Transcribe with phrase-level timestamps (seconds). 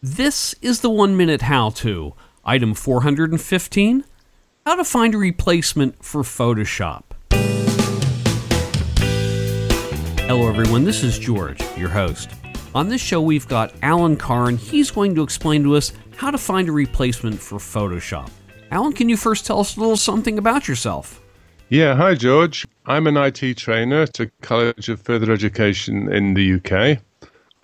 [0.00, 2.14] This is the one minute how to.
[2.44, 4.04] Item 415
[4.64, 7.02] How to find a replacement for Photoshop.
[10.20, 10.84] Hello, everyone.
[10.84, 12.30] This is George, your host.
[12.76, 16.30] On this show, we've got Alan Carr, and he's going to explain to us how
[16.30, 18.30] to find a replacement for Photoshop.
[18.70, 21.20] Alan, can you first tell us a little something about yourself?
[21.70, 22.64] Yeah, hi George.
[22.86, 27.02] I'm an IT trainer to College of Further Education in the UK.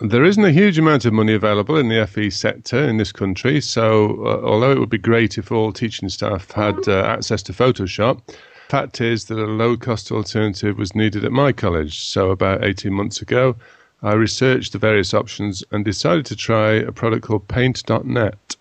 [0.01, 3.61] There isn't a huge amount of money available in the FE sector in this country,
[3.61, 7.52] so uh, although it would be great if all teaching staff had uh, access to
[7.52, 8.21] Photoshop,
[8.69, 12.01] fact is that a low cost alternative was needed at my college.
[12.01, 13.55] So about 18 months ago,
[14.02, 18.57] I researched the various options and decided to try a product called Paint.net.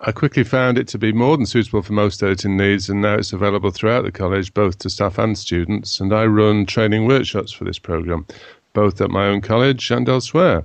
[0.00, 3.14] I quickly found it to be more than suitable for most editing needs, and now
[3.14, 6.00] it's available throughout the college, both to staff and students.
[6.00, 8.26] And I run training workshops for this program,
[8.76, 10.62] both at my own college and elsewhere,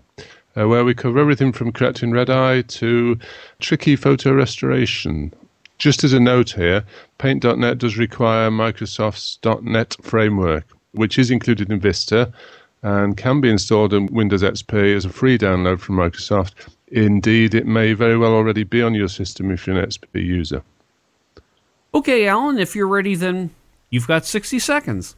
[0.57, 3.17] uh, where we cover everything from correcting red eye to
[3.61, 5.33] tricky photo restoration.
[5.77, 6.83] Just as a note here,
[7.19, 12.33] Paint.net does require Microsoft's .NET framework, which is included in Vista
[12.83, 16.67] and can be installed in Windows XP as a free download from Microsoft.
[16.89, 20.63] Indeed, it may very well already be on your system if you're an XP user.
[21.93, 23.51] Okay, Alan, if you're ready, then
[23.89, 25.15] you've got 60 seconds.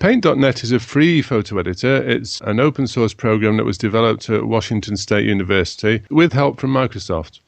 [0.00, 1.96] Paint.net is a free photo editor.
[1.96, 6.72] It's an open source program that was developed at Washington State University with help from
[6.72, 7.38] Microsoft.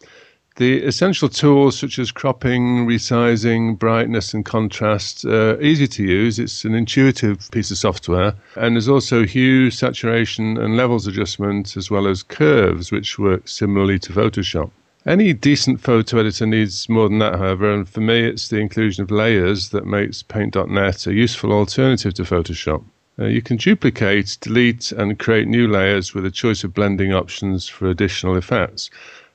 [0.55, 6.39] The essential tools such as cropping, resizing, brightness, and contrast are easy to use.
[6.39, 8.33] It's an intuitive piece of software.
[8.55, 13.98] And there's also hue, saturation, and levels adjustment, as well as curves, which work similarly
[13.98, 14.70] to Photoshop.
[15.06, 19.04] Any decent photo editor needs more than that, however, and for me, it's the inclusion
[19.04, 22.82] of layers that makes Paint.net a useful alternative to Photoshop.
[23.16, 27.68] Uh, you can duplicate, delete, and create new layers with a choice of blending options
[27.68, 28.90] for additional effects.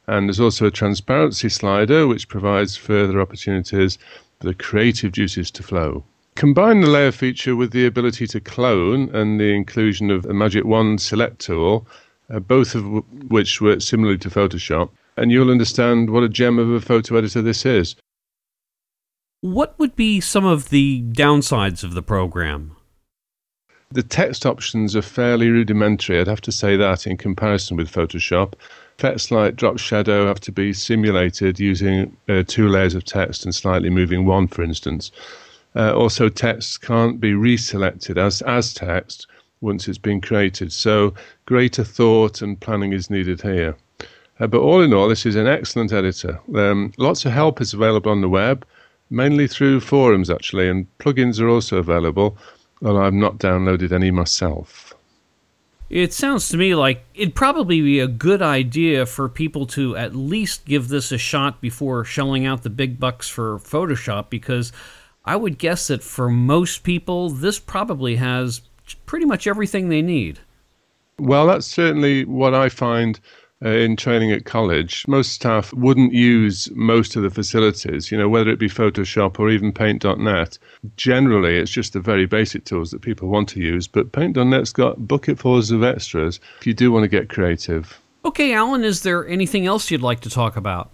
[0.07, 3.97] And there's also a transparency slider, which provides further opportunities
[4.41, 6.03] for the creative juices to flow.
[6.35, 10.65] Combine the layer feature with the ability to clone and the inclusion of the Magic
[10.65, 11.87] Wand Select tool,
[12.31, 16.57] uh, both of w- which work similarly to Photoshop, and you'll understand what a gem
[16.57, 17.95] of a photo editor this is.
[19.41, 22.75] What would be some of the downsides of the program?
[23.91, 28.53] The text options are fairly rudimentary, I'd have to say that, in comparison with Photoshop.
[28.97, 33.53] Effects like drop shadow have to be simulated using uh, two layers of text and
[33.53, 35.11] slightly moving one, for instance.
[35.75, 39.27] Uh, also, text can't be reselected as, as text
[39.61, 41.13] once it's been created, so
[41.45, 43.75] greater thought and planning is needed here.
[44.39, 46.39] Uh, but all in all, this is an excellent editor.
[46.55, 48.65] Um, lots of help is available on the web,
[49.09, 52.37] mainly through forums actually, and plugins are also available,
[52.83, 54.95] although I've not downloaded any myself.
[55.91, 60.15] It sounds to me like it'd probably be a good idea for people to at
[60.15, 64.71] least give this a shot before shelling out the big bucks for Photoshop because
[65.25, 68.61] I would guess that for most people, this probably has
[69.05, 70.39] pretty much everything they need.
[71.19, 73.19] Well, that's certainly what I find
[73.63, 78.27] uh, in training at college, most staff wouldn't use most of the facilities, you know,
[78.27, 80.57] whether it be Photoshop or even Paint.net.
[80.97, 85.07] Generally, it's just the very basic tools that people want to use, but Paint.net's got
[85.07, 87.99] bucketfuls of extras if you do want to get creative.
[88.25, 90.89] Okay, Alan, is there anything else you'd like to talk about?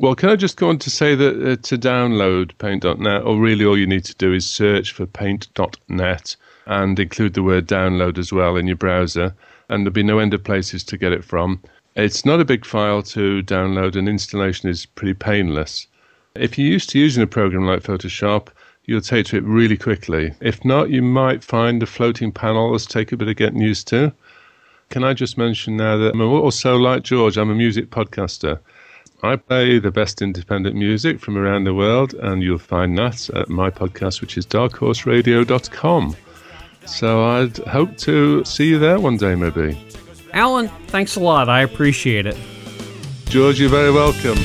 [0.00, 3.66] Well, can I just go on to say that uh, to download Paint.net, or really
[3.66, 8.32] all you need to do is search for Paint.net and include the word download as
[8.32, 9.34] well in your browser
[9.68, 11.60] and there'll be no end of places to get it from.
[11.96, 15.86] It's not a big file to download, and installation is pretty painless.
[16.34, 18.48] If you're used to using a program like Photoshop,
[18.86, 20.32] you'll take to it really quickly.
[20.40, 24.14] If not, you might find the floating panels take a bit of getting used to.
[24.88, 28.60] Can I just mention now that I'm also, like George, I'm a music podcaster.
[29.22, 33.48] I play the best independent music from around the world, and you'll find that at
[33.48, 36.16] my podcast, which is darkhorseradio.com.
[36.86, 39.78] So I'd hope to see you there one day, maybe.
[40.32, 41.48] Alan, thanks a lot.
[41.48, 42.36] I appreciate it.
[43.26, 44.38] George, you're very welcome.